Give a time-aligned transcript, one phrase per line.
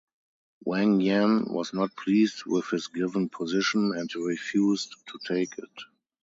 [0.65, 5.83] Wang Yan was not pleased with his given position and refused to take it.